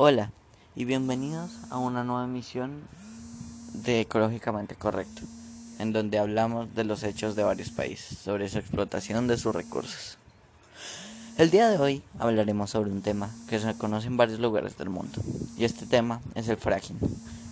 [0.00, 0.30] Hola
[0.76, 2.82] y bienvenidos a una nueva emisión
[3.72, 5.22] de Ecológicamente Correcto,
[5.80, 10.16] en donde hablamos de los hechos de varios países sobre su explotación de sus recursos.
[11.36, 14.88] El día de hoy hablaremos sobre un tema que se conoce en varios lugares del
[14.88, 15.20] mundo,
[15.56, 17.00] y este tema es el fracking.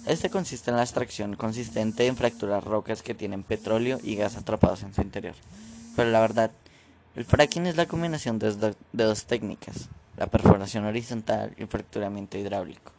[0.07, 4.85] Este consiste en la extracción consistente en fracturar rocas que tienen petróleo y gas atrapados
[4.85, 5.35] en su interior.
[5.97, 6.53] Pero la verdad,
[7.17, 12.93] el fracking es la combinación de dos técnicas, la perforación horizontal y el fracturamiento hidráulico.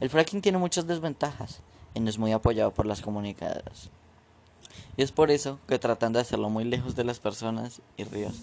[0.00, 1.60] El fracking tiene muchas desventajas
[1.94, 3.90] y no es muy apoyado por las comunicadoras.
[4.96, 8.34] Y es por eso que tratan de hacerlo muy lejos de las personas y ríos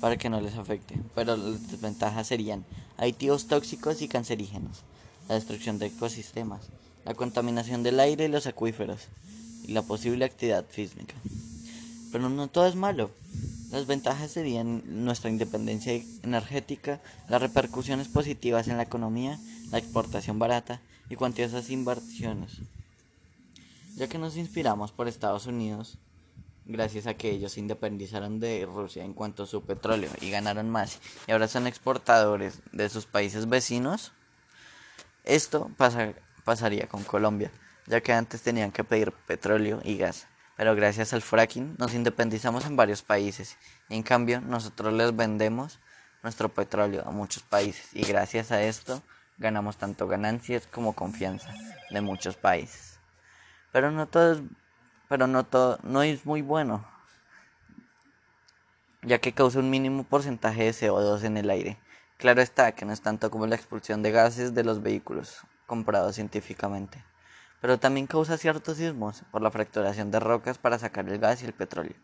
[0.00, 1.00] para que no les afecte.
[1.14, 2.64] Pero las desventajas serían
[2.98, 4.82] aditivos tóxicos y cancerígenos,
[5.28, 6.68] la destrucción de ecosistemas,
[7.04, 9.08] la contaminación del aire y los acuíferos
[9.66, 11.14] y la posible actividad física.
[12.12, 13.10] Pero no todo es malo.
[13.74, 19.36] Las ventajas serían nuestra independencia energética, las repercusiones positivas en la economía,
[19.72, 22.60] la exportación barata y cuantiosas inversiones.
[23.96, 25.98] Ya que nos inspiramos por Estados Unidos,
[26.66, 30.70] gracias a que ellos se independizaron de Rusia en cuanto a su petróleo y ganaron
[30.70, 34.12] más y ahora son exportadores de sus países vecinos,
[35.24, 35.68] esto
[36.44, 37.50] pasaría con Colombia,
[37.88, 42.64] ya que antes tenían que pedir petróleo y gas pero gracias al fracking nos independizamos
[42.66, 43.56] en varios países.
[43.88, 45.80] En cambio, nosotros les vendemos
[46.22, 49.02] nuestro petróleo a muchos países y gracias a esto
[49.36, 51.52] ganamos tanto ganancias como confianza
[51.90, 52.98] de muchos países.
[53.72, 54.42] Pero no todo es,
[55.08, 56.86] pero no todo no es muy bueno,
[59.02, 61.78] ya que causa un mínimo porcentaje de CO2 en el aire.
[62.16, 66.14] Claro está que no es tanto como la expulsión de gases de los vehículos comprados
[66.14, 67.02] científicamente
[67.64, 71.46] pero también causa ciertos sismos por la fracturación de rocas para sacar el gas y
[71.46, 71.96] el petróleo.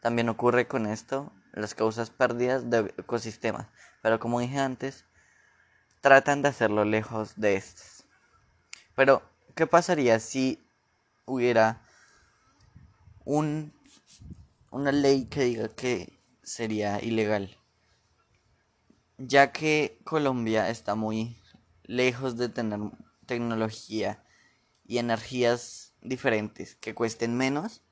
[0.00, 3.66] También ocurre con esto las causas pérdidas de ecosistemas,
[4.02, 5.06] pero como dije antes,
[6.00, 8.04] tratan de hacerlo lejos de estos.
[8.94, 9.20] Pero,
[9.56, 10.64] ¿qué pasaría si
[11.24, 11.82] hubiera
[13.24, 13.74] un,
[14.70, 17.58] una ley que diga que sería ilegal?
[19.18, 21.36] Ya que Colombia está muy
[21.82, 22.78] lejos de tener
[23.26, 24.22] tecnología
[24.90, 27.84] y energías diferentes que cuesten menos.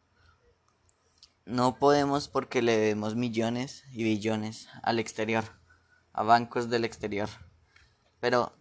[1.46, 5.44] No podemos porque le debemos millones y billones al exterior,
[6.12, 7.28] a bancos del exterior.
[8.18, 8.52] Pero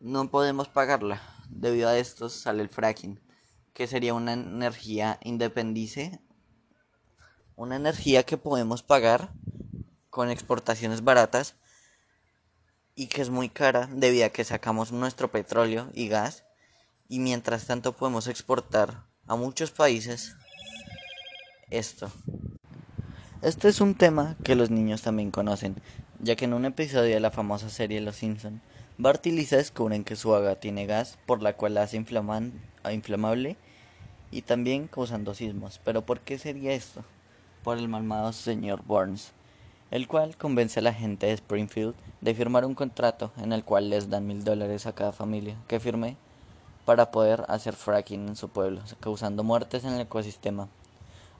[0.00, 1.20] no podemos pagarla.
[1.50, 3.20] Debido a esto sale el fracking,
[3.74, 6.22] que sería una energía independice,
[7.54, 9.34] una energía que podemos pagar
[10.08, 11.56] con exportaciones baratas
[12.94, 16.43] y que es muy cara debido a que sacamos nuestro petróleo y gas
[17.14, 20.34] y mientras tanto podemos exportar a muchos países
[21.70, 22.10] esto.
[23.40, 25.76] Este es un tema que los niños también conocen,
[26.18, 28.60] ya que en un episodio de la famosa serie Los Simpson,
[28.98, 33.56] Bart y Lisa descubren que su agua tiene gas, por la cual hace inflamable
[34.32, 35.80] y también causando sismos.
[35.84, 37.04] Pero ¿por qué sería esto?
[37.62, 39.30] Por el malmado señor Burns,
[39.92, 43.88] el cual convence a la gente de Springfield de firmar un contrato en el cual
[43.88, 46.16] les dan mil dólares a cada familia que firme
[46.84, 50.68] para poder hacer fracking en su pueblo, causando muertes en el ecosistema.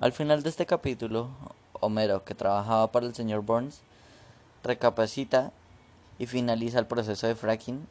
[0.00, 1.28] Al final de este capítulo,
[1.80, 3.80] Homero, que trabajaba para el señor Burns,
[4.62, 5.52] recapacita
[6.18, 7.86] y finaliza el proceso de fracking,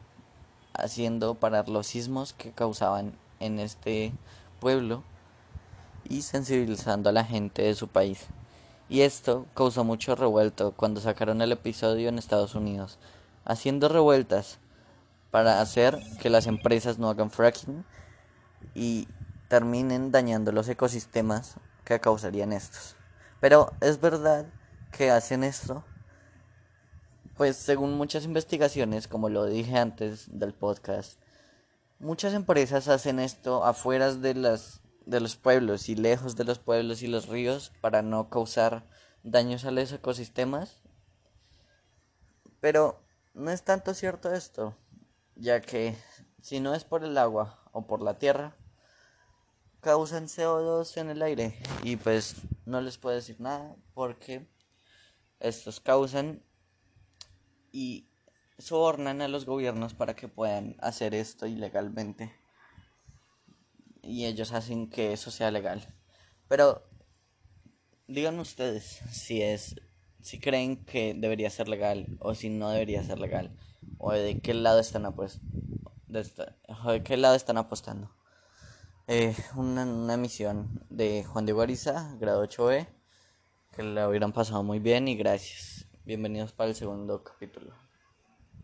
[0.72, 4.12] haciendo parar los sismos que causaban en este
[4.60, 5.02] pueblo
[6.08, 8.26] y sensibilizando a la gente de su país.
[8.88, 12.98] Y esto causó mucho revuelto cuando sacaron el episodio en Estados Unidos,
[13.44, 14.58] haciendo revueltas
[15.34, 17.84] para hacer que las empresas no hagan fracking
[18.72, 19.08] y
[19.48, 22.94] terminen dañando los ecosistemas que causarían estos.
[23.40, 24.46] Pero es verdad
[24.92, 25.82] que hacen esto,
[27.36, 31.18] pues según muchas investigaciones, como lo dije antes del podcast,
[31.98, 37.02] muchas empresas hacen esto afuera de las de los pueblos y lejos de los pueblos
[37.02, 38.86] y los ríos para no causar
[39.24, 40.80] daños a los ecosistemas.
[42.60, 43.00] Pero
[43.34, 44.76] no es tanto cierto esto
[45.36, 45.96] ya que
[46.40, 48.56] si no es por el agua o por la tierra,
[49.80, 54.46] causan CO2 en el aire y pues no les puedo decir nada porque
[55.40, 56.42] estos causan
[57.70, 58.08] y
[58.58, 62.32] sobornan a los gobiernos para que puedan hacer esto ilegalmente.
[64.00, 65.94] Y ellos hacen que eso sea legal.
[66.48, 66.86] Pero
[68.06, 69.76] digan ustedes si es
[70.20, 73.54] si creen que debería ser legal o si no debería ser legal
[73.98, 75.02] o de qué lado están
[76.08, 78.10] de, qué lado están apostando.
[79.06, 82.88] Eh, una, una emisión de Juan de Guariza, grado 8B,
[83.72, 85.86] que la hubieran pasado muy bien y gracias.
[86.04, 87.83] Bienvenidos para el segundo capítulo.